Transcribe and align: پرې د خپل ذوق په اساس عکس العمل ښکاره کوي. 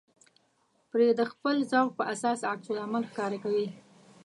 پرې 0.91 1.07
د 1.19 1.21
خپل 1.31 1.55
ذوق 1.71 1.89
په 1.99 2.03
اساس 2.13 2.39
عکس 2.51 2.67
العمل 2.71 3.03
ښکاره 3.09 3.37
کوي. 3.43 3.67